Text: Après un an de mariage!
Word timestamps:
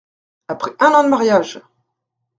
Après 0.47 0.71
un 0.79 0.93
an 0.93 1.03
de 1.03 1.09
mariage! 1.09 1.61